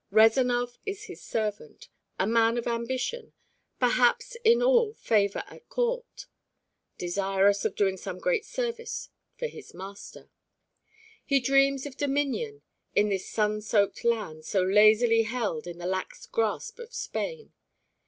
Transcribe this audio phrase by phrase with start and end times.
[0.11, 3.33] Rezanov is his servant, a man of ambition,
[3.79, 6.25] perhaps in all favor at court,
[6.97, 10.31] desirous of doing some great service for his master.
[11.23, 12.63] He dreams of dominion
[12.95, 17.53] in this sun soaked land so lazily held in the lax grasp of Spain.